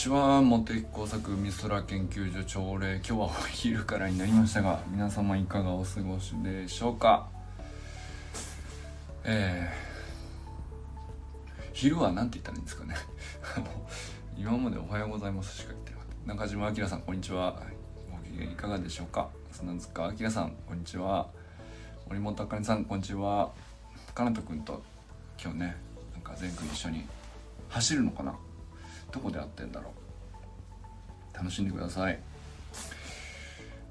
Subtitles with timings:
[0.00, 0.40] ちは。
[0.40, 7.28] 茂木工作美空研究所朝礼今日はお昼からになりましたが 皆様いかがお過ごしでしょうか？
[9.24, 12.94] えー、昼は何て言ったらいいんですかね。
[14.38, 16.34] 今までおはようございますしか言ってなかった。
[16.46, 17.60] 中島明さんこんにちは。
[18.10, 19.28] ご機嫌いかがでしょうか？
[19.52, 21.28] 砂塚明さんこんにちは。
[22.08, 23.50] 森本あかねさんこんにちは。
[24.14, 24.82] かなとくんと
[25.38, 25.76] 今日ね
[26.14, 27.06] なんか全く一緒に
[27.68, 28.34] 走るのかな？
[29.12, 29.92] どこで会ってんだろ
[31.34, 31.36] う。
[31.36, 32.18] 楽しんでください。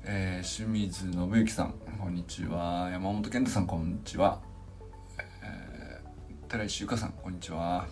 [0.03, 2.89] えー、清水信之さんこんにちは。
[2.91, 4.39] 山本健太さんこんにちは、
[5.43, 7.85] えー、寺石由香さんこんにちは。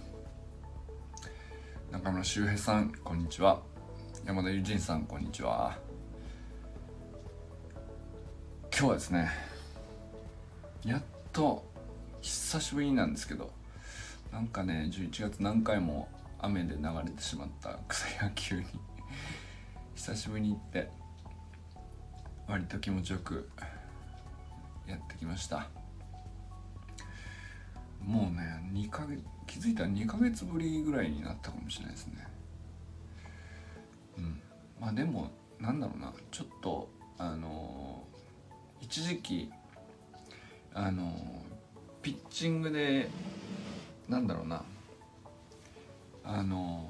[1.92, 3.62] 中村修平さんこんにちは。
[4.26, 5.78] 山田友人さんこんにちは。
[8.72, 9.30] 今日はですね
[10.86, 11.04] やっ
[11.34, 11.66] と
[12.22, 13.52] 久しぶりなんですけど
[14.32, 16.08] なんかね11月何回も
[16.40, 18.66] 雨で流れてしまった草野球に。
[19.96, 20.92] 久しぶりに行って
[22.48, 23.50] 割と気持ちよく
[24.86, 25.68] やってきました。
[28.00, 32.28] もうね2ヶ月気づいたら2ヶ月ぶりぐらいになったかもしれないですね。
[34.18, 34.42] うん。
[34.80, 36.14] まあでもなんだろうな。
[36.32, 39.52] ちょっとあのー、一時期
[40.74, 41.16] あのー、
[42.02, 43.10] ピッチングで
[44.08, 44.64] なんだろうな。
[46.30, 46.84] あの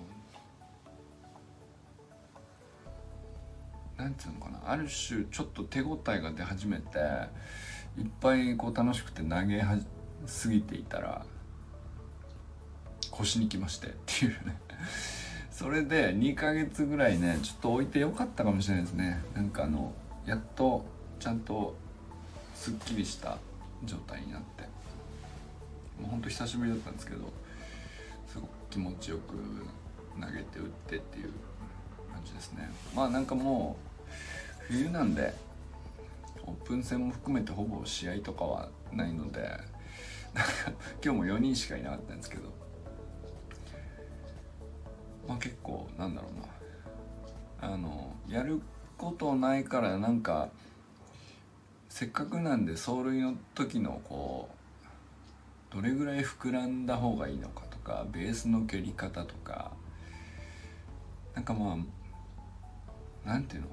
[3.96, 6.98] なんていうのかなある種ちょっと手応えが出始めて
[7.98, 9.78] いっぱいこう楽しくて投げは
[10.26, 11.24] すぎていたら
[13.12, 14.58] 腰にきましてっていうね。
[15.52, 19.22] それで2ヶ月ぐらいねちょっと置いてよかったかもしれないですね。
[19.36, 19.94] なんかあの
[20.26, 20.86] やっと
[21.20, 21.76] ちゃんと
[22.54, 23.38] すっきりした
[23.86, 24.64] 状態になって。
[26.02, 27.32] もうほんと久しぶりだったんですけど。
[28.38, 29.34] すごく気持ちよく
[30.22, 31.32] 投げて打ってっていう
[32.14, 32.70] 感じですね。
[32.96, 35.34] まあなんかもう冬なんで
[36.46, 39.50] オープン戦も含めてほぼ試合とかはないので
[41.04, 42.54] 今日も4人しかいなかったんですけど
[45.28, 46.48] まあ結構なんだろうな。
[47.60, 48.62] あのやる
[49.00, 50.50] ことないからなんか
[51.90, 54.50] せっかくなんで走塁の時のこ
[55.72, 59.72] うどれぐらい膨らんだ方がいいのかかベースの蹴り方とか。
[61.34, 61.78] なんかま
[63.26, 63.68] あなんていうの？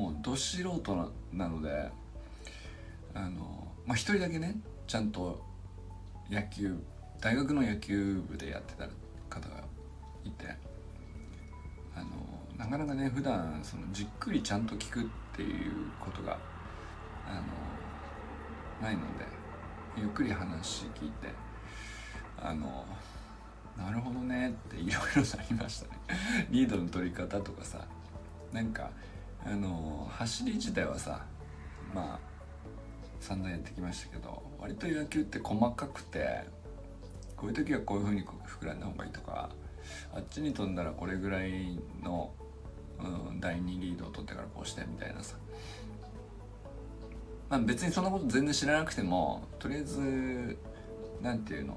[0.00, 1.88] もうど素人なので
[3.14, 4.56] あのまあ一人だけね
[4.88, 5.40] ちゃんと
[6.28, 6.76] 野球
[7.20, 8.88] 大学の野球部でやってた
[9.30, 9.62] 方が
[10.24, 10.46] いて
[11.94, 12.08] あの
[12.58, 15.04] なかなかね普段そのじっくりちゃんと聞くっ
[15.36, 16.36] ていうことが
[17.28, 17.42] あの
[18.82, 19.24] ないので
[19.96, 21.28] ゆっくり話聞いて
[22.42, 22.84] あの
[23.76, 26.00] なるほどねっていろいろありましたね。
[26.50, 27.84] リードの取り方とかさ
[28.52, 28.90] なんか
[29.44, 31.24] あの走り自体はさ
[31.94, 32.34] まあ
[33.20, 36.44] 散々やってきましたけど割と野球って細かくて
[37.36, 39.50] こういう時はこういう風に膨らんだ方がいいとか
[40.14, 42.32] あっちに飛んだらこれぐらいの、
[43.28, 45.36] うん、第2リードを取ってからこうしてみたいなさ。
[47.50, 50.56] まあ別にそんなこと全然知らなくてもとりあえず
[51.20, 51.76] 何て言うの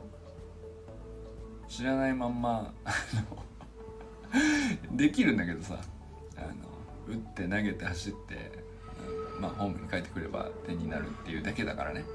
[1.67, 2.73] 知らないまんま
[4.91, 5.79] できるんだけどさ
[6.37, 6.47] あの
[7.07, 8.51] 打って投げて走って、
[9.35, 12.05] うん、まあホームに帰ってくれば点になるっていうだけだからね。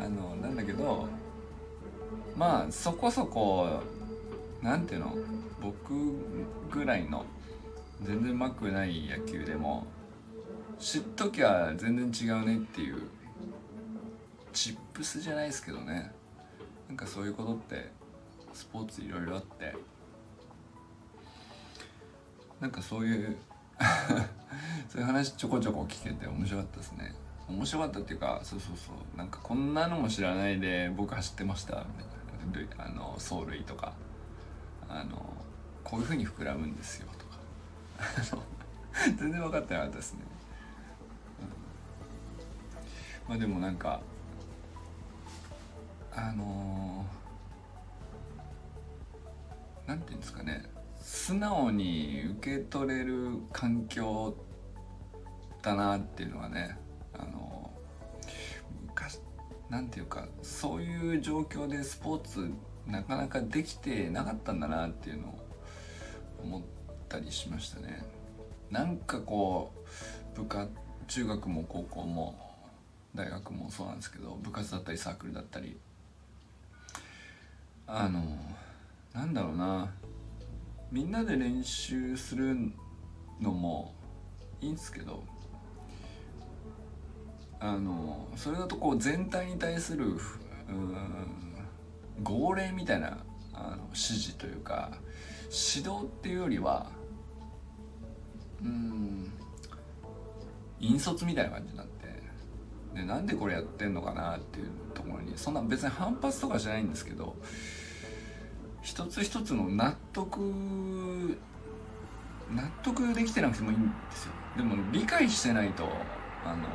[0.00, 1.08] あのなんだけど
[2.36, 3.82] まあそこそこ
[4.62, 5.14] なんていうの
[5.60, 5.94] 僕
[6.70, 7.24] ぐらいの
[8.02, 9.86] 全然うまくない野球でも
[10.78, 13.02] 知っときゃ全然違うねっていう
[14.52, 16.12] チップスじゃないですけどね。
[16.88, 17.90] なんかそういうことって
[18.52, 19.74] スポーツいろいろあって。
[22.60, 23.36] なんかそういう
[24.88, 27.14] そういう話ちょこちょこ聞けて面白かったですね。
[27.48, 29.16] 面白かったっていうかそうそうそう。
[29.16, 31.84] なんかこんなのも知らないで僕走ってました。
[32.44, 33.92] みたいなあの走塁とか。
[34.88, 35.16] あの
[35.84, 37.30] こういうふうに膨らむんですよとか。
[39.06, 40.20] 全然分かってなかったですね、
[43.26, 44.00] うん、まあでもなんか
[46.12, 47.19] あのー
[49.90, 50.62] 何て言うんですかね
[51.00, 54.36] 素直に受け取れる環境
[55.62, 56.78] だなっていうのはね
[57.12, 57.72] あの
[58.86, 59.18] 昔
[59.68, 62.52] なんていうかそういう状況でスポーツ
[62.86, 65.40] なかなかできてなかったんだなっていうのを
[66.44, 66.62] 思っ
[67.08, 68.04] たりしましたね。
[68.70, 69.72] なんかこ
[70.34, 70.70] う部活
[71.08, 72.38] 中学も高校も
[73.12, 75.76] 大学もそうなんですけど部活だったりサークルだったり
[77.88, 78.22] あの
[79.12, 79.92] なんだろうな。
[80.90, 82.56] みんなで練習する
[83.40, 83.94] のも
[84.60, 85.22] いいんですけど
[87.60, 90.16] あのそれだとこう全体に対する
[92.22, 93.18] 号令みたいな
[93.52, 94.90] あの指示というか
[95.44, 96.90] 指導っていうよりは
[98.62, 99.32] うん
[100.80, 107.36] 引率みたいな感じになってでなんでこれやってんのかなっていうところにそんな別に反発とかじゃないんですけど
[108.82, 110.40] 一つ一つの納得
[112.50, 114.32] 納得できてなくてもいいんですよ。
[114.56, 115.84] でも理解してないと
[116.44, 116.66] あの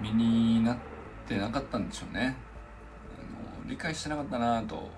[0.00, 0.78] 身になっ
[1.26, 2.36] てなかったんでしょうね。
[3.18, 4.90] あの理解してなかったなと。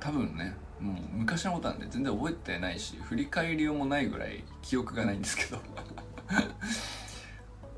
[0.00, 5.60] 多分ねもう昔のことなんで全然覚えてないし振り返りようもないぐらい記憶がないんですけど。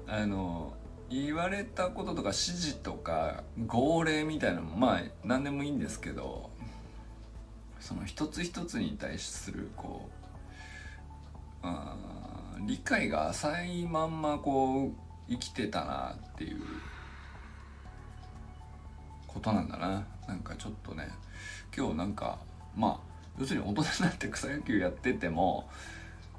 [0.06, 0.74] あの
[1.12, 6.50] 言われたこととか指示とか号令みたいなのもまあ何でもいいんですけど
[7.80, 10.08] その一つ一つに対するこ
[11.62, 11.96] うあ
[12.66, 14.92] 理解が浅いまんまこう
[15.28, 16.62] 生きてたなっていう
[19.26, 20.06] ことなんだな。
[20.28, 21.08] なんかちょっとね
[21.76, 22.38] 今日なんか
[22.76, 25.68] まあ要するに大人になって草野球やってても、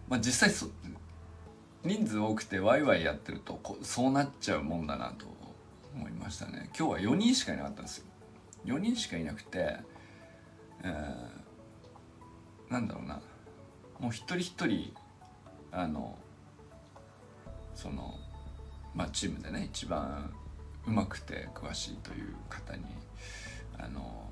[0.08, 0.70] まあ、実際
[1.84, 5.26] 人数多くてワイワイやってるとこそうなっちゃうもんだなと
[5.96, 6.70] 思いましたね。
[6.78, 8.06] 今日は4人しかいなかったんですよ。
[8.66, 9.78] 4人しかいなくて、
[10.84, 13.22] えー、なんだろうな。
[14.00, 14.94] もう一人一人
[15.72, 16.18] あの
[17.76, 18.16] その
[18.96, 20.34] まあチームでね一番
[20.86, 22.84] うまくて詳しいという方に
[23.78, 24.30] あの、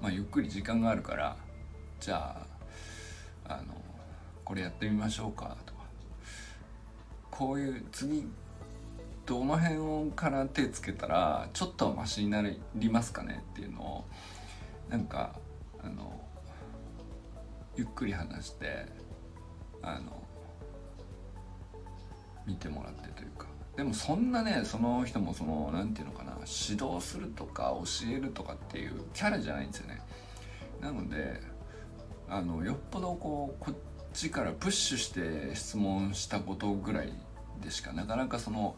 [0.00, 1.36] まあ、ゆっくり時間があるから
[2.00, 2.40] じゃ
[3.46, 3.74] ああの
[4.44, 5.67] これやってみましょうかとか
[7.38, 8.26] こういう次
[9.24, 12.42] どの辺から手つけたらちょっとはマシにな
[12.74, 14.04] りますかねっていうのを
[14.88, 15.36] なんか
[15.80, 16.20] あの
[17.76, 18.86] ゆっくり話して
[19.82, 20.20] あの
[22.44, 23.46] 見てもらってというか。
[23.76, 30.00] でもそんなねその人もその何て言うのかな指導するとか教えるとかっていうキャラじゃないんですよね。
[30.80, 31.40] なので
[32.28, 33.74] あのよっぽどこうこっ
[34.12, 37.12] ちからプッシュして質問したことぐらい
[37.60, 38.76] でしかなかなかその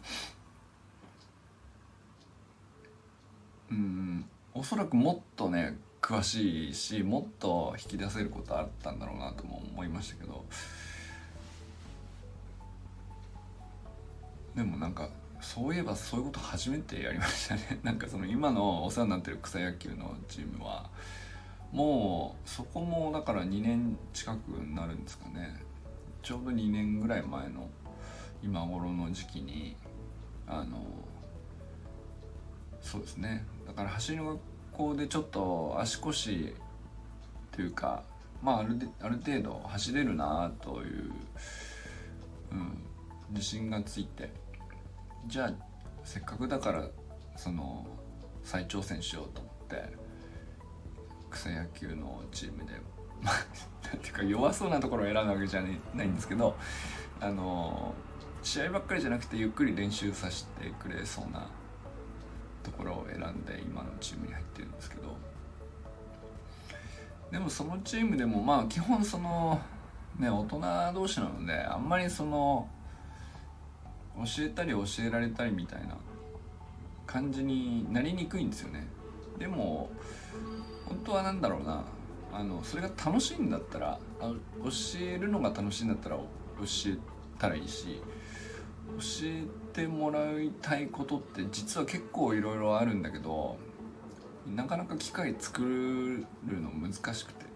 [3.70, 4.24] うん
[4.54, 10.44] おそらくもっとね詳しいしもっと引き出せることあったんだろうなとも思いましたけど
[14.56, 15.08] でもなんか
[15.40, 17.80] そういえばそういうこと初めてやりましたね。
[17.82, 20.90] なんかその今のお世話になってる草野球のチームは
[21.72, 25.62] もうそこもだから2年近くになるんですかね。
[26.22, 27.68] ちょうど2年ぐらい前の
[28.42, 29.76] 今頃の時期に
[30.46, 30.84] あの
[32.80, 33.44] そうですね。
[33.66, 34.40] だから走りの学
[34.72, 36.54] 校でちょっと足腰
[37.52, 38.02] というか
[38.42, 41.12] まああるある程度走れるなという、
[42.52, 42.82] うん、
[43.30, 44.32] 自信がついて
[45.26, 45.52] じゃあ
[46.04, 46.88] せっかくだから
[47.36, 47.86] その
[48.42, 49.96] 再挑戦しようと思って
[51.30, 52.72] 草野球のチームで
[53.22, 53.34] まあ
[53.86, 55.62] なんていうか弱そうなところを選ぶわけじゃ
[55.94, 56.56] ないんですけど
[57.20, 57.94] あの
[58.42, 61.46] 試合ばっかりじゃなくてゆっくり練習させてくれそうな
[62.62, 65.16] ところを選んで今のチームに入ってるんですけど。
[67.30, 69.60] でもそのチームでもまあ基本その
[70.18, 70.60] ね大人
[70.94, 72.68] 同士なのであんまりその
[74.16, 75.96] 教えたり教えられたりみたいな
[77.06, 78.86] 感じになりにくいんですよね。
[79.38, 79.90] でも
[80.86, 81.84] 本当は何だろうな。
[82.32, 84.30] あのそれが楽しいんだったら教
[85.00, 86.24] えるのが楽しいんだったら教
[86.86, 86.96] え
[87.40, 88.00] たらいいし
[88.98, 93.56] 教えてもらいたいことって実は結構いろいろあるんだけど
[94.46, 97.46] なかなか機械作るの難しくて。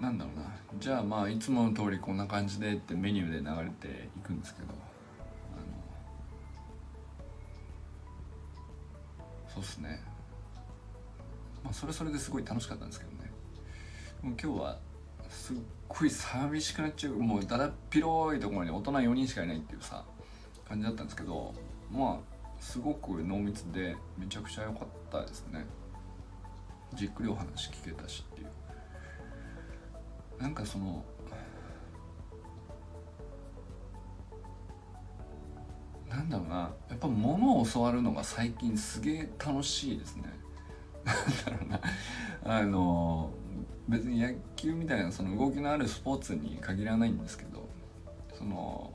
[0.00, 0.54] なんだろうな。
[0.78, 4.68] じゃあまあいつもの通りこんな感じでってメニューで流れていくんですけど。
[9.48, 10.02] そうっすね。
[11.62, 13.30] まあそれそれですごい楽しかったんですけどね。
[14.22, 14.78] も今日は
[15.34, 15.56] すっ
[15.88, 17.14] ごい寂しくなっちゃう。
[17.14, 20.04] もうだだっ広いところに大人4人しかいないっていうさ
[20.66, 21.52] 感じだったんですけど
[21.90, 25.66] まあすごく濃密でめちゃくちゃ良かったですね。
[26.94, 28.48] じっくりお話聞けたしっていう。
[30.40, 31.04] なんかその
[36.08, 36.56] なんだろうな。
[36.88, 40.32] やっぱ物を教わるのが最近すげえ楽しいですね。
[41.04, 41.80] なんだろうな。
[42.44, 43.30] あの
[43.88, 47.68] 別に野球みたいなその動きのあるスポーツに限らないんですけど
[48.36, 48.92] その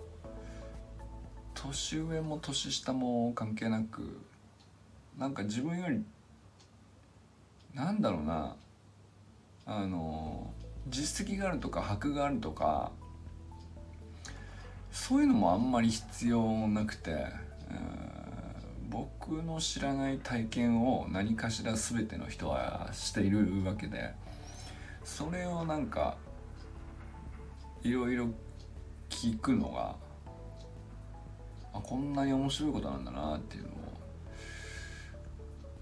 [1.53, 4.19] 年上も年下も関係なく
[5.17, 6.03] なんか自分より
[7.74, 8.55] なんだろうな
[9.65, 10.51] あの
[10.88, 12.91] 実績があるとか箔があるとか
[14.91, 17.27] そういうのもあんまり必要なくて、
[18.89, 24.13] 僕の知らない体験を何かしら全ての人はしているわけで
[25.03, 26.17] それをなんか
[27.83, 28.27] いろいろ
[29.09, 29.95] 聞くのが
[31.73, 33.73] あこんなに面白いことなんだなっていうのを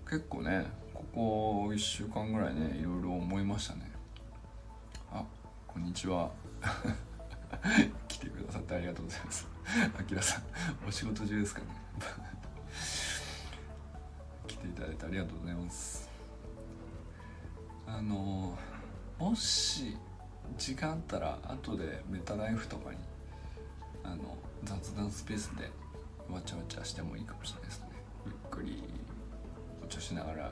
[0.10, 3.92] 結構ねここ1週間ぐらいねいろいろ思いましたね。
[5.12, 5.24] あ
[5.68, 6.32] こんにちは。
[8.08, 9.48] 来てくださってありがとうございます。
[10.00, 10.44] あきらさん
[10.88, 11.68] お仕事中ですかね。
[14.48, 16.10] 来ていただいてありがとうございます。
[17.86, 18.58] あの
[19.20, 19.98] もし
[20.58, 22.98] 時間あったら後でメタライフとかに
[24.04, 25.70] あの雑談スペースで
[26.32, 27.86] わちゃわちゃしてもいいかもしれないですね。
[28.26, 28.84] ゆっくり
[29.84, 30.52] お茶しながらっ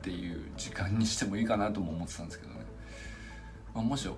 [0.00, 2.60] ていう時間にしてもいいかなとも思ってたんですけどね、
[3.74, 4.08] まあ、もし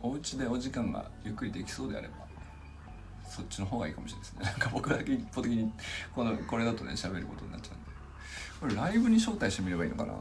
[0.00, 2.14] お家でお時間がゆっくりできそうであれば
[3.28, 4.44] そっちの方がいいかもしれないですね。
[4.44, 5.70] なんか僕だけ一方的に
[6.14, 7.90] このこれだとね喋ることになっちゃうんで。
[8.60, 10.14] これライブに招待してみればいいのかな？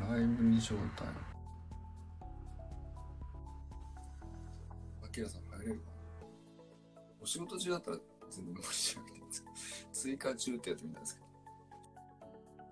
[0.00, 1.04] ライブに招待。
[5.04, 6.26] アキラさん入れるかな？
[7.22, 7.98] お仕事中だったら
[8.30, 9.54] 全然無理しなくていですけど
[9.92, 11.26] 追加中ってやってみたんですけど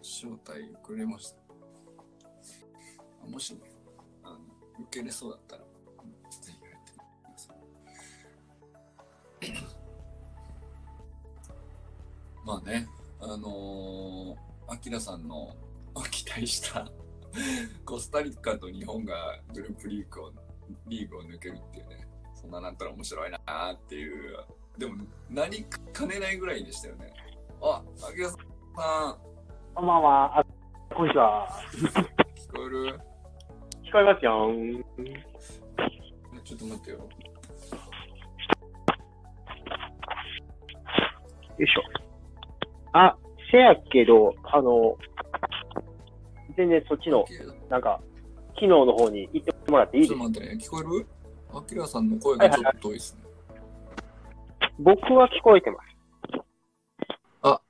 [0.02, 1.36] 招待くれました。
[3.24, 3.60] あもしね
[4.24, 4.38] あの
[4.80, 5.66] 受けれそうだったらぜ
[6.46, 7.56] ひ入ってみてください。
[12.44, 12.88] まあね
[13.20, 15.56] あのー、アキラさんの
[16.10, 16.90] 期待した
[17.84, 19.14] コスタリカと日本が
[19.54, 20.32] グループリーグを
[20.86, 22.06] リーグを抜けるっていうね。
[22.34, 23.38] そんななったら面白いな
[23.72, 24.36] っていう。
[24.78, 27.12] でも何かねないぐらいでしたよね。
[27.60, 28.38] あアキラさん。
[29.74, 30.38] こんばんは。
[30.40, 30.44] あ
[30.94, 31.48] こんにちは。
[31.72, 33.00] 聞こえる？
[33.84, 34.50] 聞こえますよ。
[36.44, 36.98] ちょっと待ってよ。
[36.98, 37.06] よ
[41.58, 41.82] いしょ。
[42.92, 43.16] あ
[43.50, 44.96] せやけどあの
[46.56, 47.24] 全然そっちの、
[47.68, 48.00] なんか、
[48.58, 50.14] 機能の方に行ってもらっていいです？
[50.14, 51.06] かちょっと待ってね、聞こえる？
[51.54, 53.22] アキラさんの声がちょっと遠いですね。
[54.78, 56.42] 僕は聞こえてます。
[57.42, 57.60] あ、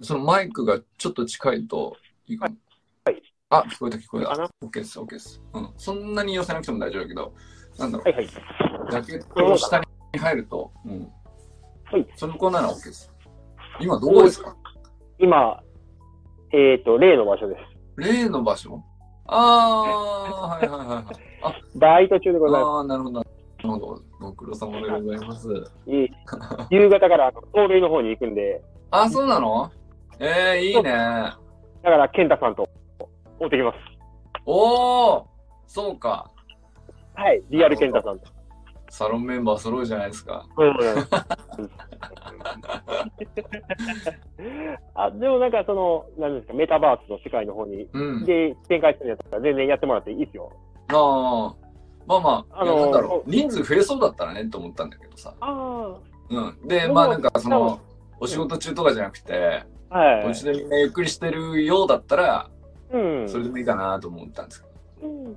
[0.00, 2.54] そのマイクがちょっと近いといいかも。
[3.04, 3.22] はい。
[3.48, 5.42] あ、聞こえた聞こえたかな？OK です、OK です。
[5.52, 5.70] うん。
[5.76, 7.32] そんなに寄せなくても大丈夫だけど、
[7.78, 8.08] なんだろう。
[8.08, 8.26] はいはい。
[8.28, 9.86] ジャケットの下に
[10.18, 11.08] 入ると、うん。
[11.84, 12.06] はい。
[12.16, 13.12] その子なら OK です。
[13.80, 14.56] 今どこですか？
[15.18, 15.62] 今、
[16.52, 17.75] えっ、と、例の場所です。
[17.96, 18.82] 例の場所？
[19.26, 21.04] あー、はいはいはいはい。
[21.42, 23.18] あ、バイト中でございまあー、なるほど。
[23.18, 24.02] なるほど。
[24.20, 25.42] ご苦労様でございます。
[25.42, 25.48] す。
[25.86, 26.08] いい
[26.70, 29.70] 夕方から盗塁の方に行くんで、あ、そうなの？
[30.18, 30.82] えー、いいね。
[30.82, 31.38] だ
[31.82, 32.68] から健太さんと
[33.40, 33.78] 追ってきます。
[34.44, 35.24] おー
[35.66, 36.30] そうか。
[37.14, 38.26] はい、リアル健太さんと。
[38.88, 40.46] サロンメンバー揃うじゃないですか。
[40.56, 40.76] うん
[44.94, 48.24] あでもなんかその、なんですか、メタバースの世界の方に、うん。
[48.24, 50.52] で、展開するんやったら全然やってもらっていいですよ。
[50.88, 51.66] ああ。
[52.06, 53.30] まあまあ、あのなんだろう。
[53.30, 55.34] 人数増えそうだったらねと思ったんだけどさ。
[55.40, 55.96] あ
[56.30, 56.68] うん。
[56.68, 57.80] で、まあなんかその、
[58.20, 60.26] お仕事中とかじゃなくて、あ、はい。
[60.26, 62.50] お家でみんなゆっくりしてるようだったら、
[62.92, 63.28] うん。
[63.28, 64.68] それでもいいかなと思ったんですけ
[65.02, 65.08] ど。
[65.08, 65.36] うん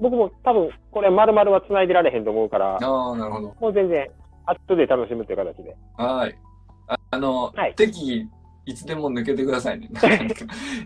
[0.00, 3.54] 僕も多分、これ、丸々は繋いでられへんと思うから、ああ、なるほど。
[3.60, 4.10] もう全然、
[4.50, 5.76] 後で楽しむという形で。
[5.96, 6.36] はい。
[6.88, 8.28] ああの、はい適宜、
[8.66, 9.88] いつでも抜けてくださいね。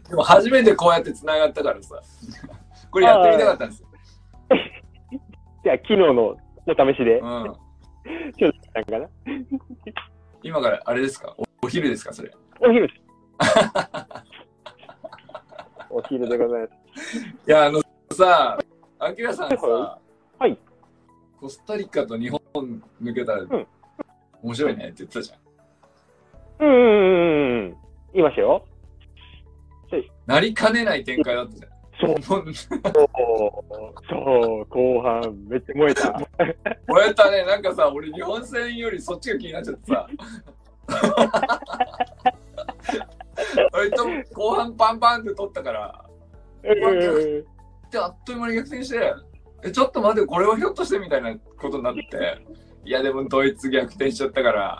[0.08, 2.00] でも初めてこうやって繋がったからさ。
[2.90, 3.88] これやってみたかったんですよ。
[5.64, 6.36] じゃあ、昨日のお
[6.92, 7.54] 試しで、うん。
[8.38, 9.08] ちょっとなんかな。
[10.42, 11.34] 今からあれですか？
[11.38, 12.30] おお昼ですかそれ？
[12.60, 13.00] お昼です。
[15.90, 16.72] お昼でございます。
[17.18, 17.80] いや、あの
[18.12, 18.58] さ、
[18.98, 19.98] アキラさんさ、
[20.38, 20.58] はい。
[21.40, 22.80] コスタリカと日本抜
[23.14, 23.66] けたら、ん
[24.42, 25.36] 面白いねって言ってたじゃ
[26.64, 26.66] ん。
[26.66, 26.90] うんうんうんう
[27.70, 27.76] ん。
[28.12, 28.64] 言いましたよ。
[30.26, 31.70] なりかねない展開だったじゃん。
[32.00, 32.22] そう。
[32.22, 32.44] そう、
[34.08, 36.20] そう、後半、めっちゃ燃えた。
[36.88, 40.08] 燃えたね、なんかさ、俺日本戦よりそっちが気になっちゃってさ。
[43.72, 46.04] 割と後半パンパンって取ったから、
[46.62, 46.74] うん
[47.90, 49.14] で、あっという間に逆転して、
[49.64, 52.00] え、ちょっと待って、これはひょっとしてみたいなことになって、
[52.84, 54.78] いや、でもドイツ逆転しちゃったから。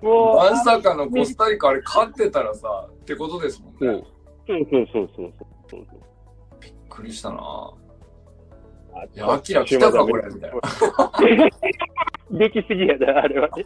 [0.00, 3.78] もう、まさかのコスタリカあれ勝ってたらさ、ってことですもんね。
[3.88, 4.04] うん
[4.46, 5.34] そうそうそうそう
[5.70, 6.00] そうそう。
[6.60, 7.72] びっくりしたな
[9.14, 10.50] いや、アキラ来たか、これ、みたい
[12.30, 12.38] な。
[12.38, 13.64] でき すぎやな、あれはね。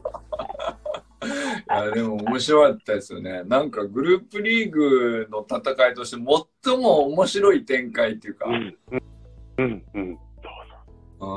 [1.66, 3.42] やでも面白かったですよね。
[3.44, 6.16] なんかグループリーグの戦いとして
[6.64, 8.76] 最も面白い展開っていうか、うん、
[9.58, 10.18] うん、うん。
[10.42, 10.52] そう
[11.18, 11.28] そう。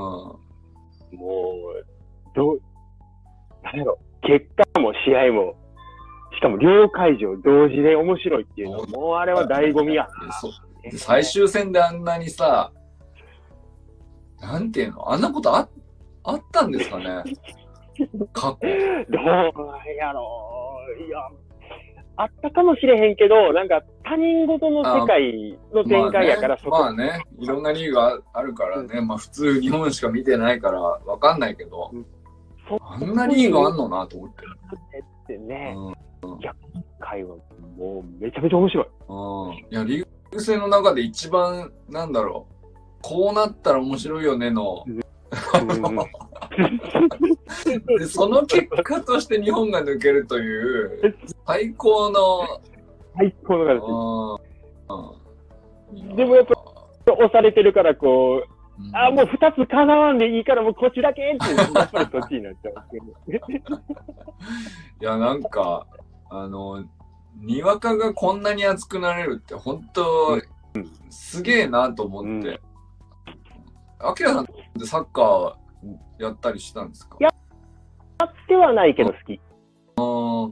[1.14, 1.20] うん。
[1.20, 1.86] もう、
[2.36, 2.62] どう、
[3.64, 5.56] なんやろ、結果も試合も、
[6.36, 10.10] しかも両会場同時で面白いっていうのもうあれは醍醐味やな。
[10.98, 12.72] 最終戦であんなにさ、
[14.40, 15.12] なんていうの？
[15.12, 15.68] あんなことあ
[16.24, 17.24] あったんですかね？
[18.34, 18.68] 過去。
[19.10, 19.26] どう
[19.98, 21.04] やろう。
[21.04, 21.20] いや、
[22.18, 32.06] あったかもしれへんけど、なんか他人事の世界の展開やから、そこまあね、まあね、いろんなリーグああるからね、うん、まあ普通日本しか見てないからわかんないけど、うん、
[32.82, 34.44] あんなリーグあんのなと思って。
[35.24, 35.74] ってね、
[36.24, 37.36] うん、いや、今回は
[37.78, 38.88] もうめちゃめちゃ面白い。
[39.08, 39.14] う
[39.52, 42.66] ん、いや、リーグ戦の中で一番、なんだろう、
[43.02, 44.84] こうなったら面白いよねの、
[48.00, 52.60] でその結果として日本が抜けるという最高の。
[53.18, 54.40] 最高の
[54.88, 55.20] 形、
[56.16, 56.54] でもやっぱ
[57.14, 58.44] 押されてるからこう、
[58.82, 62.76] うん、あもう2つかなわんでいいからもうこっちだけってやっぱりそっちになっちゃう
[65.02, 65.86] いやなんか
[66.30, 66.86] あの
[67.42, 70.40] にわかがこんなに熱くなれるって本当、
[70.76, 72.62] うん、すげえなと思って、
[74.02, 74.48] あきらさんっ
[74.80, 75.54] てサッカー
[76.20, 77.18] やったりしたんですか？
[77.20, 77.34] やっ
[78.48, 79.40] てはないけど好き。
[79.98, 80.50] あ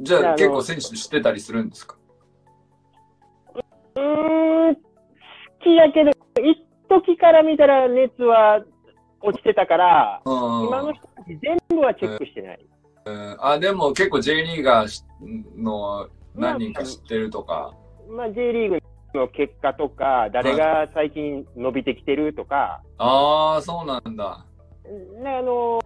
[0.00, 1.96] じゃあ結構選手知ってたりするんですか？
[3.96, 4.80] うん、好
[5.62, 6.10] きやけど、
[6.42, 8.64] 一時から見たら熱は
[9.20, 12.66] 落ちてたから、今の人たち全部はチェックしてない。
[13.06, 15.04] えー、あでも結構 J リーガー
[15.56, 17.74] の何人か知ってるとか。
[18.08, 18.78] まあ、J リーグ
[19.14, 22.82] の結果とか、誰が最近伸びてきてるとか。
[22.98, 24.44] ああ、そうなんだ。
[25.22, 25.80] ね、あの、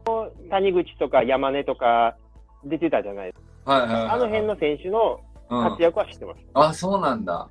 [0.51, 2.17] 谷口とか山根とか
[2.65, 3.73] 出てたじゃないですか。
[3.73, 6.39] はいはいはい、はい、あの辺の選手の活躍は知ってます。
[6.55, 7.49] うん、あ、そうなんだ。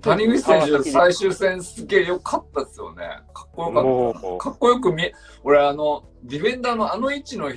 [0.00, 3.04] 谷口選手、最終戦すげえ良かったですよね。
[3.34, 4.38] かっこよかった。
[4.38, 7.50] かっこよく見え、俺あの、ディフェンダーのあの位置の、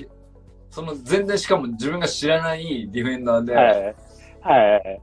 [0.70, 3.94] その全然しかも自分が知らないディフェンダーで、はい。
[4.42, 5.02] はい。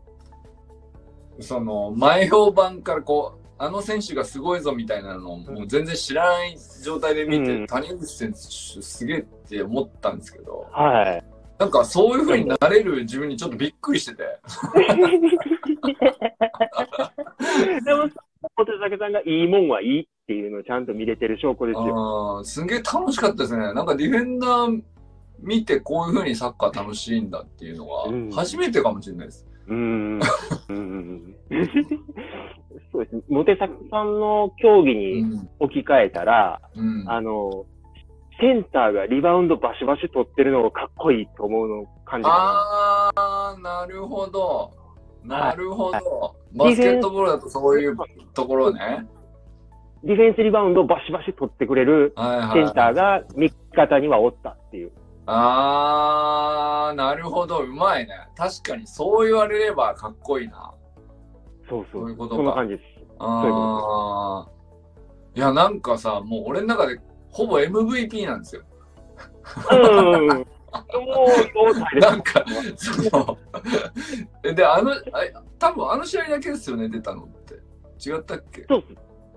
[1.39, 11.23] その前評判からこうあの選手がすごいぞみたいなのをもう全然知らない状態で見て、うん、谷口選手すげえって思ったんですけど、はい、
[11.59, 14.23] なんかそういうふうになれる自分にちょっとびっくりしてて。
[17.85, 18.09] でも、
[18.55, 22.39] 小手酒さんがいいもんはいいっていうのをちゃんと見れてる証拠ですよ。
[22.39, 23.73] あすげえ楽しかったですね。
[23.73, 24.81] なんかディフェンダー
[25.39, 29.47] 見てこういうふうにサッカー楽しいんだっていうのは初めてかもしれないです。
[29.47, 29.52] うん。
[32.91, 33.21] そうですね。
[33.29, 37.65] モテサクさんの競技に置き換えたら、うん、あの、
[38.39, 44.71] センターがリバウンドバシバシ取ってるのがかっこいいと思うの感じああ、なるほど。
[45.23, 46.57] なるほど、はい。
[46.57, 47.95] バスケットボールだとそういう
[48.33, 49.05] ところね。
[50.03, 52.13] ディフェンスリバウンドをバシバシ取ってくれる
[52.53, 54.91] センターが味方にはおったっていう。
[55.25, 58.13] あー、なるほど、うまいね。
[58.35, 60.73] 確かに、そう言われればかっこいいな。
[61.69, 62.01] そうそう。
[62.01, 62.35] そういうことか。
[62.37, 62.83] そんな感じです。
[63.19, 65.39] あー。
[65.39, 66.99] いや、なんかさ、もう俺の中で
[67.31, 68.63] ほぼ MVP なんですよ。
[69.71, 70.27] うん。
[71.99, 72.43] なんか、
[72.75, 73.37] そ
[74.43, 74.53] う。
[74.53, 74.95] で、あの、あ
[75.59, 77.53] 多分あの試合だけですよね、出たのって。
[78.09, 78.65] 違ったっけ？
[78.67, 78.83] そう。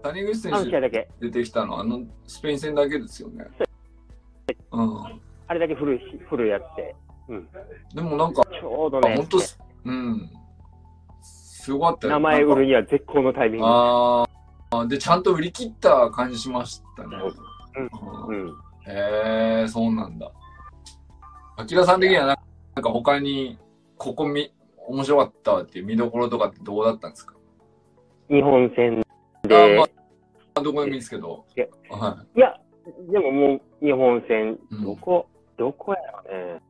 [0.03, 0.81] 谷口選手
[1.21, 3.47] 出てきたの、あのスペイン戦だけですよね。
[4.73, 5.21] うん。
[5.49, 6.95] あれだけ古いし、古いやって。
[7.29, 7.49] うん。
[7.95, 9.17] でもなんか、ちょうどね。
[9.17, 9.39] 本当
[9.85, 10.31] うん。
[11.23, 13.67] すごかったよ名前売るには絶好のタイミング。
[13.67, 14.27] あ
[14.71, 14.87] あ。
[14.87, 17.17] で、ちゃんと売り切った感じしましたね。
[18.29, 18.45] うん。
[18.45, 18.49] うん、
[18.87, 20.31] へえ、そうなんだ。
[21.57, 22.37] あきらさん的にはなん
[22.83, 23.59] か他に、
[23.97, 24.53] ここみ、
[24.89, 27.35] 面白かったっていう見どころとかってどうだったんですか？
[28.29, 29.03] 日本戦
[29.43, 29.57] で。
[29.57, 29.87] あま
[30.55, 31.45] あ、どこでもいいですけど。
[31.57, 32.57] いや、はい、いや
[33.11, 36.23] でももう日本戦、どこ、うん、どこやろ
[36.55, 36.61] ね。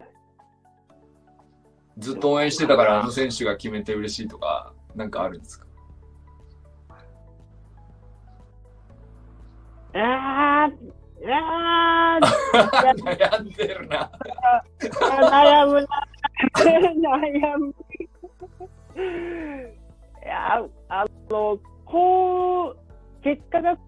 [1.99, 5.67] ずっと応援してたからあの選手が決めて嬉しいとか、なんかあるんですか？
[9.95, 10.73] あー、
[11.33, 12.27] あー
[13.03, 14.11] 悩んでるな。
[14.83, 15.89] 悩むな。
[16.55, 17.75] 悩む。
[20.23, 22.77] いや、あの、こう、
[23.23, 23.79] 結果が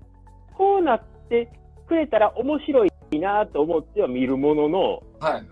[0.56, 1.50] こうなって
[1.86, 5.44] くれたら面白いなと思っては見るものの、はいはい、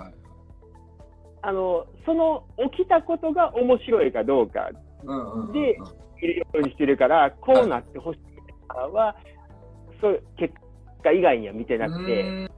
[1.43, 4.71] あのその起きたことが面白いかどうか
[5.53, 5.79] で
[6.21, 9.17] 見るようにしてるから、こうなってほしいかは、
[10.01, 10.55] そう結
[11.03, 12.51] 果以外には見てなくて。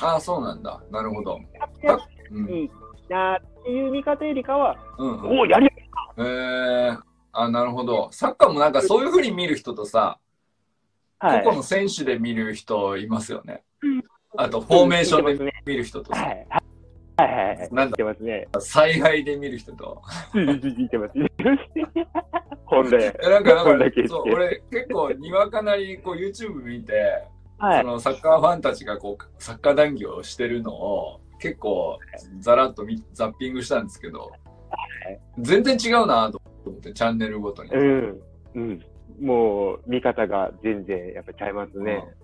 [0.00, 0.82] ああ、そうなんだ。
[0.90, 1.38] なるほど。
[1.38, 2.70] いい
[3.08, 5.68] なっていう見方よりかは、うん、おお、やり
[6.16, 7.00] えー、
[7.32, 8.08] あ、なるほど。
[8.12, 10.18] サッカーもなんかそういうふうに見る人とさ、
[11.18, 11.42] はい。
[11.42, 13.62] 個々の選手で見る人いますよねうん。
[14.42, 16.46] あと、フォーメーションで見る人とさ、はい。
[17.18, 17.68] はいはいはい。
[17.72, 18.48] なんてますね。
[18.58, 20.00] 采配で見る人と。
[20.34, 21.12] 見てます。
[22.64, 23.14] 本来。
[23.22, 27.22] えなんか、なんかそう俺結構にわかなりこう YouTube 見て、
[27.58, 27.86] はいそ。
[27.86, 31.98] のサッカーファンたちがこうサッカー談義をしてるのを結構
[32.38, 34.32] ざらっと見ザッピングしたんですけど、
[35.38, 37.70] 全然違うなと思ってチャンネルごとに。
[37.72, 38.20] うん。
[38.54, 38.84] うん。
[39.20, 42.02] もう、見方が全然やっぱちゃいますね。
[42.14, 42.19] うん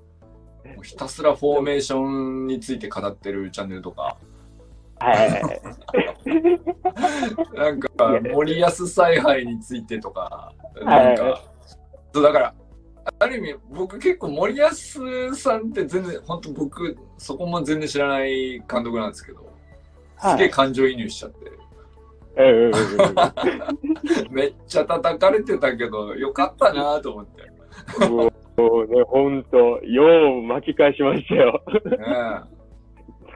[0.82, 4.16] ひたすらフォーメーションについて語ってるチャンネルとか、
[4.98, 5.30] はい。
[5.30, 5.60] はいはい。
[7.54, 7.88] なんか
[8.32, 11.42] 森保采配についてとか、はいなんか、
[12.12, 12.54] そうだから、
[13.18, 14.68] ある意味僕結構森保
[15.34, 19.52] さんって全然、本当僕そこも全然知らない監督なんですけど、
[20.18, 21.50] すげえ感情移入しちゃって、
[24.30, 27.50] めっちゃ叩かれてたけど、よかったなと思って。
[28.56, 31.62] ねもうね、ほんと、よう巻き返しましたよ。
[31.68, 32.56] え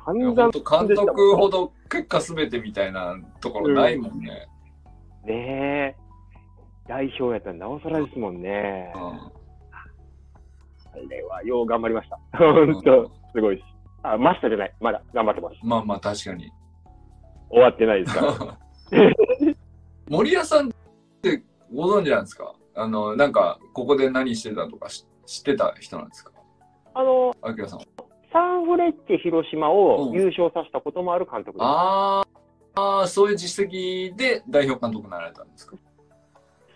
[0.07, 4.49] 散いや々本当監督ほど結果すべてみたいなところないもんね。
[5.27, 5.97] ねえ。
[6.89, 8.93] 代表やったらなおさらですもんね。
[8.97, 9.01] うん
[10.93, 12.19] あれはよう頑張りました。
[12.37, 13.63] ほんと、すごいし。
[14.03, 14.75] あ、ましたじゃない。
[14.81, 15.57] まだ頑張ってます。
[15.63, 16.51] まあまあ確かに。
[17.49, 18.59] 終わってないですから。
[20.09, 20.73] 森谷さんっ
[21.23, 22.55] てご存知なんですか？
[22.75, 26.33] あの、なんか、ここで何してたとかし知ってた人なんですか？
[26.95, 27.85] あの、アキラさんは。
[28.33, 31.67] サンフレッチェ広島を優勝させたこともある監督です。
[31.67, 32.29] あー
[32.75, 35.77] あー、そういう実績で代表監督になられたんですか？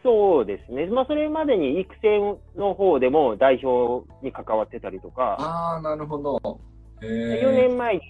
[0.02, 0.86] そうですね。
[0.86, 6.60] まあ、それまでに育成の方でも代表に関わってたりとか、ああ、なるほど。
[7.02, 7.68] へ4え。
[7.68, 8.00] 年前に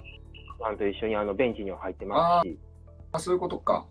[0.61, 2.59] さんと一緒にあのベンチには入ってますし、
[3.13, 3.87] あ、そういうことか。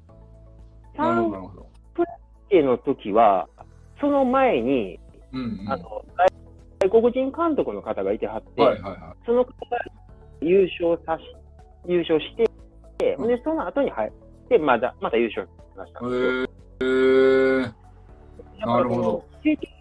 [0.97, 1.67] なるほど、なるほど。
[1.93, 3.47] フレッチェの時は、
[4.01, 4.99] その前に、
[5.31, 5.71] うん、うん。
[5.71, 6.03] あの、
[6.89, 9.77] 外国人監督の方がいてはって、はいはいはその方が
[10.41, 11.23] 優勝さし、
[11.87, 14.11] 優勝して、うんで、その後に入っ
[14.49, 16.43] て、まだ、また優勝しましたんですよ。
[16.43, 16.45] い。
[16.45, 17.61] へえ。
[17.61, 17.75] だか
[18.59, 19.71] らなるほどその経験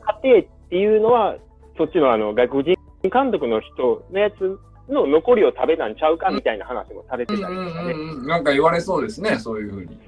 [0.00, 1.36] 過程っていうのは、
[1.76, 7.92] そっちのあの外国人監督の人のやつの残りを食べたんちゃうかみたいな話もされてたりとかね。
[7.92, 9.98] うんうんうん、なんか言われそうですね、そういうふうに。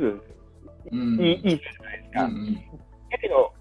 [0.92, 1.20] うん。
[1.20, 2.24] いい、いいじゃないですか。
[2.24, 2.74] うんうん
[3.14, 3.52] だけど、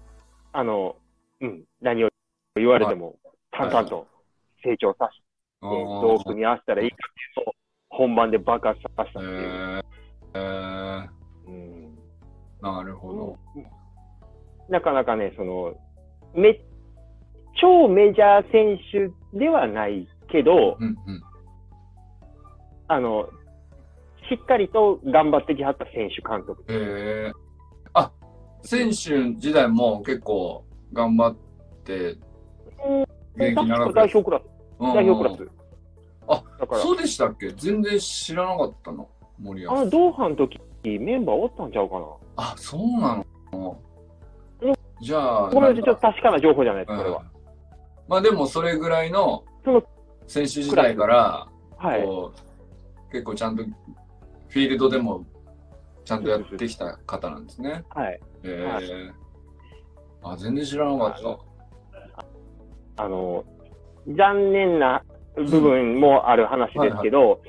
[0.52, 0.96] あの、
[1.40, 2.08] うん、何を
[2.56, 3.16] 言われても、
[3.50, 4.06] 淡々と
[4.62, 5.24] 成長させて、
[5.62, 7.54] あどう組み合わせたらいいかっていうのを
[7.88, 9.82] 本番で爆発させたーっていう。
[10.34, 11.08] へえ
[11.46, 11.98] うん
[12.60, 13.38] なるほど。
[14.68, 15.74] なかなかね、その、
[16.34, 16.58] め、
[17.60, 18.78] 超メジャー選
[19.32, 21.22] 手ではないけど、うんうん。
[22.88, 23.28] あの、
[24.30, 26.64] しっかりと頑張ってきはった選手監督。
[26.72, 27.32] へえ。
[27.92, 28.10] あ、
[28.62, 31.36] 選手時代も結構頑張っ
[31.84, 32.16] て、
[33.36, 34.42] 元気確か長く代表クラス、
[34.80, 35.50] うん代表クラス。
[36.28, 37.50] あ、だから、そうでしたっけ？
[37.50, 39.08] 全然知らなかったの？
[39.38, 42.06] 森保あの、ドーハの時、メンバーおったんちゃうかな。
[42.36, 43.78] あ、そうなの？
[44.62, 47.18] うんじゃあ、これちょっと確かな情報じゃないです、これは。
[47.18, 47.34] うん
[48.06, 49.82] まあでもそれぐらいのその
[50.26, 52.06] 選手時代から、はい。
[53.10, 55.24] 結構ちゃんとフィールドでも
[56.04, 57.82] ちゃんとやってきた方なんですね。
[57.88, 58.20] はい。
[58.42, 59.10] へはえ。
[60.22, 61.38] あ、全然知らなかった。
[62.96, 63.44] あの、
[64.06, 65.02] 残念な
[65.36, 67.40] 部分もある話ですけど、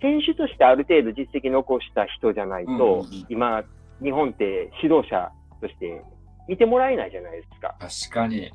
[0.00, 3.62] 選手としてある程度実績残した人じゃないと、今、
[4.02, 6.02] 日本って指導者として
[6.48, 7.76] 見てもらえないじゃないですか。
[7.78, 8.52] 確かに。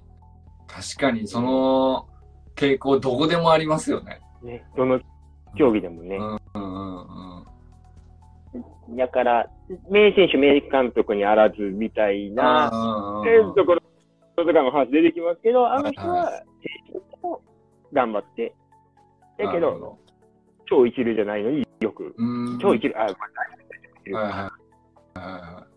[0.68, 2.08] 確かに、その
[2.56, 4.20] 傾向どこでもありますよね。
[4.44, 4.64] ね。
[4.76, 5.00] どの
[5.58, 6.18] 競技でもね。
[6.18, 6.98] うんうん
[8.90, 8.96] うん。
[8.98, 9.50] だから、
[9.90, 12.70] 名選手、名監督にあらずみたいな、
[13.56, 13.82] ところ
[14.46, 16.44] とかの話出てきますけど、あの人は
[17.94, 18.56] 頑張って。
[19.38, 19.98] だけど、ど。
[20.68, 25.68] 超一流じゃないのによく、うん超一流、あ、まあ、はいはいはいはい。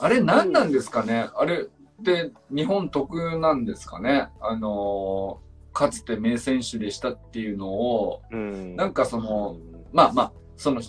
[0.00, 1.28] あれ何なんですかね？
[1.34, 1.68] あれ
[2.00, 4.28] って日本特なんですかね？
[4.40, 8.74] あのーかつて名選手でしたっていうのを、うん。
[8.74, 9.58] なんかその、
[9.92, 10.80] まあまあ、その、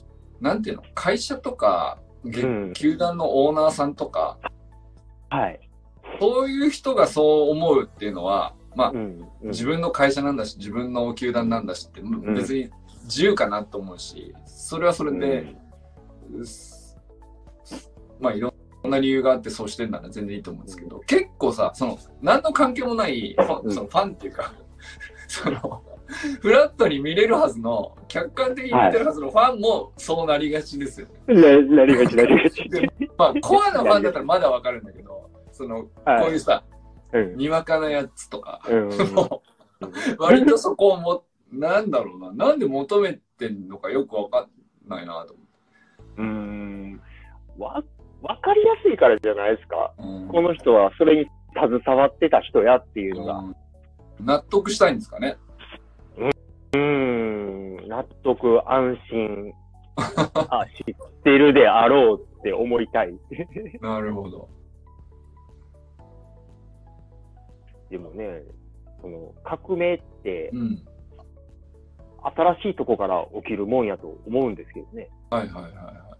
[0.42, 0.84] なんていうの？
[0.96, 2.00] 会社とか、
[2.74, 4.40] 球団のオーナーさんとか、
[5.30, 5.69] はい。
[6.20, 8.98] そういう人がそう思うっていうのは、まあう、ん。
[8.98, 12.70] うん自分の会社なんだし、自分の球団なんだしって、ん別に
[13.06, 15.56] 自由かなと思うし、それはそれで、
[16.44, 17.00] す
[18.20, 18.54] まあいろ
[18.86, 24.54] んな理由があってそうしてんなら全然いいと思うんですけど、結構さ、その、何の関係もないファン、うんそのファンっていうか、
[25.28, 25.84] その、
[26.42, 31.36] フラットに見れるはずの、客観的に見てるはずのファンもそうなりがちですよね。
[31.36, 32.70] ななりがち、なりがち。
[32.70, 35.19] でまあ、コアなファンだったらまだわかるんだけど、
[35.60, 36.64] その、はいこういうさ、
[37.12, 37.36] うん。
[37.36, 38.90] にわかなやつとか、うん。
[40.18, 44.48] 割とそこをも、なんだろうな、なんで求めてんのかよくわか
[44.86, 45.44] んないなと思
[46.18, 47.02] うーん。
[47.58, 47.84] わ、
[48.22, 49.92] わかりやすいからじゃないですか。
[49.94, 50.04] って。
[50.04, 53.40] うんこの人はそれに携わってた人やっていうのが。
[53.40, 53.56] うん
[54.22, 55.38] 納得したいんですかね。
[56.18, 57.88] うーん。
[57.88, 59.54] 納得、安心。
[59.96, 63.18] あ、知ってるであろうって思いたい。
[63.80, 64.50] なるほど。
[67.90, 68.44] でもね、
[69.02, 70.86] その、革命ってうん。
[72.22, 75.10] 新しいとこから起きるもんやと思うんですけどね。
[75.30, 76.18] はいはいはいは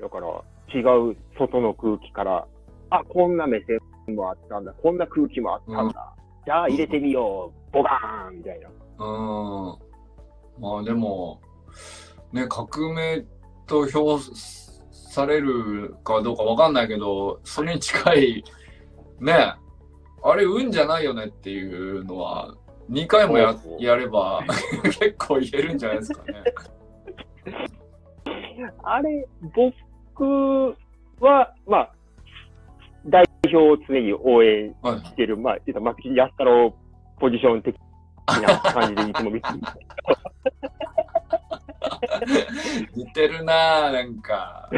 [0.00, 0.28] だから、
[0.74, 2.46] 違う外の空気から、
[2.90, 3.78] あ、こんな目線
[4.14, 6.14] もあったんだ、こんな空気もあったんだ。
[6.46, 8.68] じゃあ入れてみよう、ボガーンみたいな。
[8.68, 8.70] い。
[8.70, 9.88] うん。
[10.60, 11.40] まあでも、
[12.32, 13.24] ね、革命
[13.66, 18.44] と評されるかどうかわかんないけど、それに近い、
[19.20, 19.54] ね、
[20.22, 22.54] あれ運じゃないよねっていうのは、
[22.90, 24.42] 2回もややれば
[24.82, 26.42] 結構言えるんじゃないですかね。
[28.82, 30.76] あれ、僕
[31.20, 31.92] は、まあ、
[33.06, 36.74] 代表を常に応援はいしてる、まあ、言うたら、まあ、安太郎
[37.20, 37.76] ポジション的
[38.42, 39.60] な感じでいつも見てる。
[42.94, 44.68] 似てるなぁ、なんか。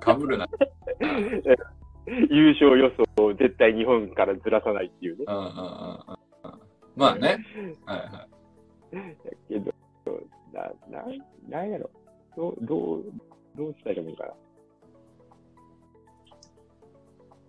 [0.00, 0.48] かぶるな。
[2.30, 5.24] 優勝予想を絶対日本からずらさないっていうね。
[5.28, 6.60] うんうんうんうん。
[6.96, 7.38] まあね。
[7.86, 9.16] はいはい。
[9.24, 9.72] だけど、
[10.52, 11.04] な、な、
[11.48, 11.90] なんやろ。
[12.36, 13.04] どう、どう、
[13.56, 14.32] どうしたらいいのかな。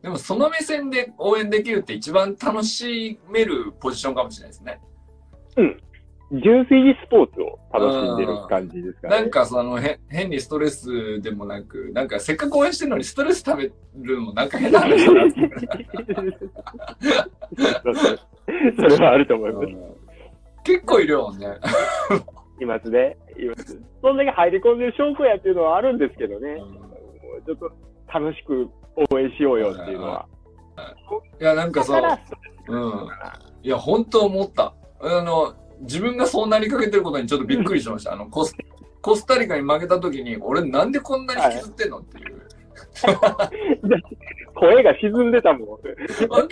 [0.04, 4.82] でもその目線で応援できるって一番楽しめるポジションかもしれないですね。
[6.32, 9.16] 純粋にスポーツを楽しんでる感じですかね。
[9.18, 15.32] なんかそのへ変にストレスでもなく、なんかせっかく応援してるのにストレス食べるのもなんか変な話だな。
[18.76, 19.66] それはあると思います。
[19.66, 20.04] うん
[20.64, 21.48] 結構いるもんね。
[22.62, 23.18] いますね。
[23.38, 23.80] います。
[24.02, 26.58] そんだけ入り込んでる証拠やっていうのはあるんですけどね。
[27.46, 27.72] ちょっと
[28.08, 28.70] 楽しく
[29.12, 30.26] 応援しようよっていうのは。
[31.40, 32.20] いや、なんかそうだか、ら、
[32.70, 33.10] うん。
[33.62, 34.74] いや、本当思った。
[35.02, 35.54] あの、
[35.84, 38.14] 自分がそうなりかけてることにちょっとびっくりしました。
[38.14, 38.56] あの、コス、
[39.02, 42.48] コスタリカに負けた時に、俺なんでこんなに引きずってんのっていう。
[44.56, 45.70] 声が沈んでたもん。
[46.30, 46.48] わ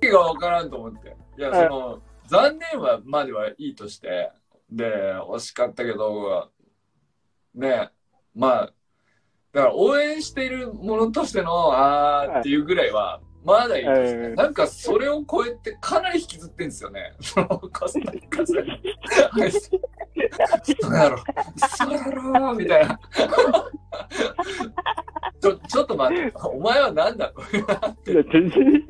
[0.00, 1.16] けがわからんと思って。
[1.38, 4.30] いや、その、残念はまではいいとして、
[4.70, 6.50] で、惜しかったけど、
[7.54, 7.90] ね、
[8.34, 8.72] まあ、
[9.52, 17.14] だから応援しているものとしての、あーっていうぐらいは、まだいいとして、うんなんかそれを超えてかなり引きずってんですよね。
[17.20, 18.64] そのコスタリカ戦。
[19.32, 19.70] あいつ
[20.80, 21.18] そうだろ、
[21.56, 23.00] そうだろ、みたいな。
[25.40, 27.26] ちょ、ちょっと待って、お前は何だ？
[27.26, 28.86] いや全然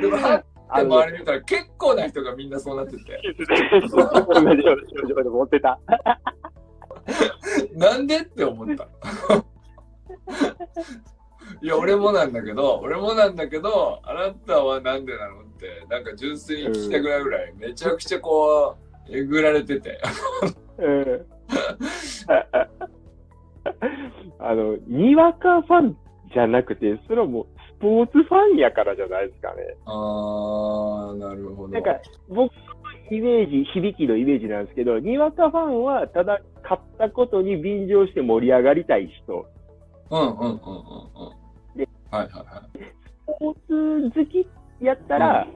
[0.00, 5.78] でも、はっ周り見たら結構な人がみんなそうなってて、同じような症状で持ってた。
[7.74, 8.18] なんで？
[8.20, 8.88] って思った。
[11.64, 18.76] いや、俺もなんだけど、俺もなんだけど、あなたはなんでなのって、なんか純粋に聞きたくなるぐらい、めちゃくちゃこ
[19.08, 19.98] う、えぐられてて。
[20.76, 21.26] うん
[24.38, 25.96] あの、にわかファン
[26.34, 27.46] じゃなくて、それはもう
[27.78, 29.62] スポーツファンやからじゃないですかね。
[29.86, 31.68] あー、なるほど。
[31.72, 31.98] なんか、
[32.28, 32.50] 僕の
[33.10, 39.46] イメージ、響きのイメージなんですけど、にわかファンは、ただ、勝ったことに便乗して盛り上がりたい人。
[40.10, 41.43] うんうんうんうんうん。
[42.14, 42.94] ではいはいはい。
[43.26, 44.46] スポーツ好き
[44.84, 45.46] やったら、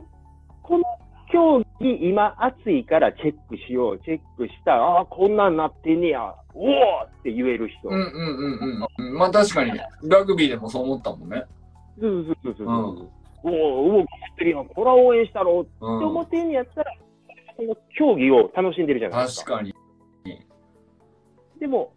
[0.62, 0.84] この
[1.30, 7.88] 競技今熱いからチェックしよう、チェックしたら、ああー、こんなんなってんねや、おおって言える人。
[7.88, 9.18] うんうんうんうんうん。
[9.18, 9.72] まあ確かに、
[10.04, 11.44] ラグビーでもそう思ったもんね。
[12.00, 12.66] そうそうそうそう。
[12.66, 12.70] う
[13.04, 13.08] ん
[13.44, 16.92] おお、おお、頑張ってるやん、これは応援したろうってうん思ってんやったら、
[17.56, 19.58] その競技を楽しんでるじゃないですか。
[19.58, 19.74] 確かに。
[21.60, 21.92] でも、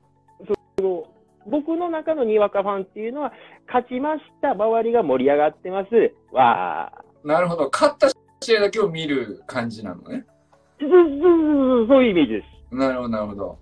[0.77, 1.03] その、
[1.47, 3.33] 僕の中のにわかファンっていうのは、
[3.67, 7.03] 勝ちました、周りが盛り上がってます、わあ。
[7.23, 7.69] なるほど。
[7.71, 8.09] 勝った
[8.41, 10.25] 試合だけを見る感じなのね。
[10.79, 12.75] そうそうそうそういうイメージです。
[12.75, 13.57] なるほど、なるほど。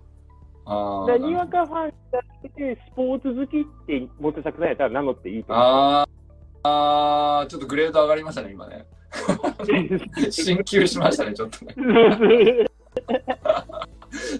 [0.64, 5.64] あだにわかファンじゃなくて、スポーツ好きって、モテ作さんやったら名乗っていいと思う。
[5.64, 6.20] あー
[6.62, 8.86] あー、ちょっとグレード上がりましたね、今ね。
[10.30, 11.74] 進級しましたね、ちょっとね。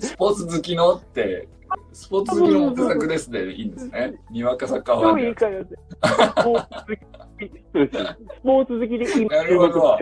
[0.01, 1.49] スポーツ好きのって、
[1.93, 4.15] スポーツ好きのモテ作ですでいいんですね。
[4.31, 5.29] にわかサッカーファ超ンで。
[5.29, 5.65] いいから。
[5.65, 7.49] スポーツ好き。
[7.49, 9.99] ですスポーツ好きで今なるほど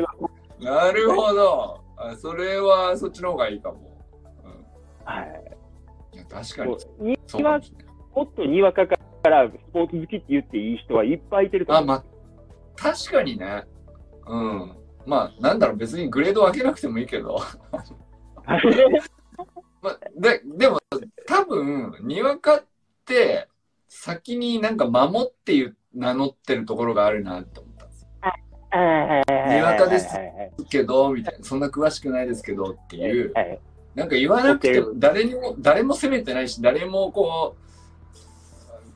[0.61, 1.81] なるほど。
[1.97, 3.79] あそれはそっちの方がいいかも。
[5.05, 6.17] はい。
[6.17, 7.61] いや確かににそうか
[8.15, 11.87] もっとにわかからスポーツ好きって言っていい人はいっぱいいてるとあ、思う。
[11.87, 12.05] まあ、
[12.77, 13.65] 確かにね。
[14.27, 14.77] うん。
[15.07, 17.39] まあ、なんだろう、別にグレード分けなくてもいいけど。
[19.83, 20.81] まあ、で、でも、
[21.27, 22.65] 多分、にわかっ
[23.05, 23.49] て、
[23.89, 28.09] 先になんか守っていう名乗ってるところがあるなって思ったんですよ。
[29.55, 30.09] にわかです
[30.69, 33.61] けど、みたいな、そんな詳しくないですけどっていう、はい。
[33.95, 37.69] なんか言わなくても、誰にも、誰も責めてないし、誰もこう、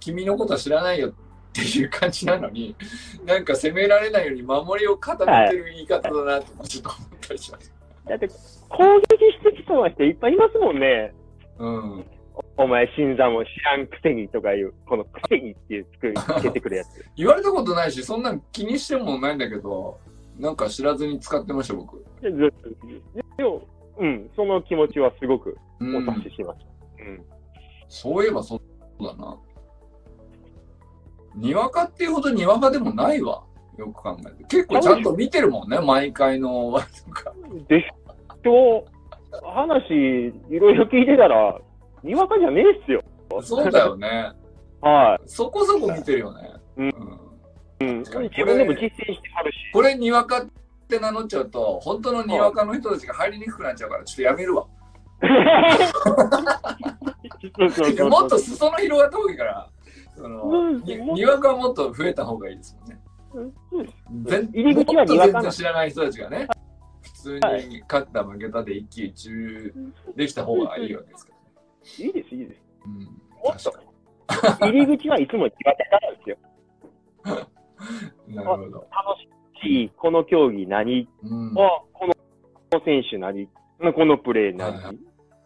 [0.00, 1.12] 君のことは知らないよっ
[1.52, 2.76] ていう感じなのに、
[3.24, 7.72] なんか責められないように守りを固めてる言い方だなってちょっと思ったりします。
[8.08, 8.28] だって、
[8.68, 11.14] 攻撃してきそうな人いっぱいいますもんね。
[11.58, 12.06] うん。
[12.56, 17.04] お前、新座も知らんくせにとかいう、このくせにっていうつく つけてくるやつ。
[17.16, 19.98] 言われたことないし、そんなん気にしてもないんだけど、
[20.38, 22.04] なんか知らずに使ってました、僕。
[22.20, 22.68] でずっと
[23.36, 23.62] でも、
[23.98, 26.06] うん、その気持ちはすごくおうん。
[26.06, 26.58] 察しします。
[26.98, 27.24] うん。
[27.88, 28.56] そういえばそ
[29.00, 29.38] うだな。
[31.34, 33.42] にわかっていうほどにわかでもないわ。
[33.78, 34.44] よく考えて。
[34.44, 36.78] 結構ちゃんと見てるもんね、毎回の
[37.68, 37.90] で、
[38.44, 38.84] 今日、
[39.42, 41.58] 話、いろいろ聞いてたら、
[42.02, 43.02] にわかじゃねえっすよ。
[43.42, 44.32] そうだよね。
[44.82, 46.52] はそこそこ見てるよね。
[46.76, 46.92] うん
[47.80, 49.58] 自分でも実践してはるし。
[49.72, 50.46] これにわかっ
[50.88, 54.66] て名乗っちゃうと、本当のにわかの人たちが入りにくくなっちゃうから、ちょっとやめるわ。
[58.08, 59.68] もっと裾野広がった方がいいから、
[60.16, 62.98] そのにわかはもっと増えた方がいいですもんね。
[63.34, 63.54] うん
[64.24, 66.48] 全入り口は全然知らない人たちがね、
[67.02, 67.34] 普通
[67.68, 69.74] に勝った負けたで一喜一憂
[70.16, 71.42] できた方がいいわけですからね。
[72.06, 72.62] いいです、いいです。
[72.84, 73.08] うん、
[74.60, 76.36] 入り口はいつもにわかなんですよ。
[78.28, 78.36] に。
[78.36, 78.64] なるほど。
[78.64, 78.88] 楽
[79.62, 82.14] しい、この競技何、うん、あ、この
[82.84, 84.76] 選手何、このプレー何？
[84.82, 84.98] はい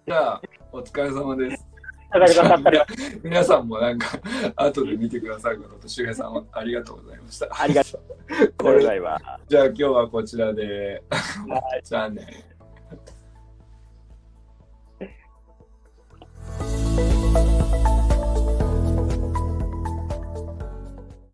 [0.06, 1.66] じゃあ、お疲れ様です。
[2.12, 2.80] 上がりがかったり。
[3.22, 4.18] 皆さんもなんか、
[4.56, 7.48] 後で見てくださるのと、周平さんありがとうございました。
[7.50, 9.24] ありがとうございます。
[9.48, 11.02] じゃあ今日はこちらで。
[11.10, 12.44] はい、じゃあね。